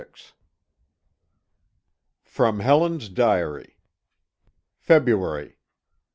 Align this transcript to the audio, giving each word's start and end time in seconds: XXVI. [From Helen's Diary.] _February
XXVI. 0.01 0.31
[From 2.25 2.59
Helen's 2.61 3.07
Diary.] 3.07 3.77
_February 4.89 5.57